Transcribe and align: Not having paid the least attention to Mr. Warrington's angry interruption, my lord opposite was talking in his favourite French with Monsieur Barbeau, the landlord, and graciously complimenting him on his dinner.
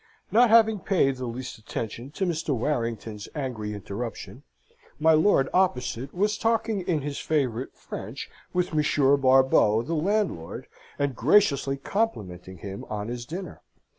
Not 0.31 0.49
having 0.49 0.79
paid 0.79 1.17
the 1.17 1.27
least 1.27 1.59
attention 1.59 2.09
to 2.13 2.25
Mr. 2.25 2.55
Warrington's 2.57 3.29
angry 3.35 3.75
interruption, 3.75 4.41
my 4.99 5.13
lord 5.13 5.47
opposite 5.53 6.11
was 6.11 6.39
talking 6.39 6.81
in 6.87 7.01
his 7.01 7.19
favourite 7.19 7.75
French 7.75 8.27
with 8.51 8.73
Monsieur 8.73 9.15
Barbeau, 9.15 9.83
the 9.83 9.93
landlord, 9.93 10.65
and 10.97 11.15
graciously 11.15 11.77
complimenting 11.77 12.57
him 12.57 12.83
on 12.89 13.09
his 13.09 13.27
dinner. 13.27 13.61